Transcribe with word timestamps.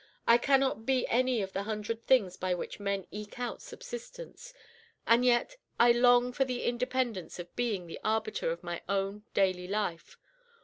I 0.25 0.39
cannot 0.39 0.83
be 0.83 1.05
any 1.09 1.43
of 1.43 1.53
the 1.53 1.61
hundred 1.61 2.07
things 2.07 2.35
by 2.35 2.55
which 2.55 2.79
men 2.79 3.05
eke 3.11 3.39
out 3.39 3.61
subsistence, 3.61 4.51
and 5.05 5.23
yet 5.23 5.57
I 5.79 5.91
long 5.91 6.33
for 6.33 6.43
the 6.43 6.63
independence 6.63 7.37
of 7.37 7.55
being 7.55 7.85
the 7.85 7.99
arbiter 8.03 8.49
of 8.49 8.63
my 8.63 8.81
own 8.89 9.25
daily 9.35 9.67
life. 9.67 10.17